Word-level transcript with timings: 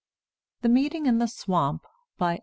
THE 0.63 0.69
MEETING 0.69 1.05
IN 1.05 1.19
THE 1.19 1.27
SWAMP. 1.27 1.85
BY 2.17 2.33
L. 2.33 2.39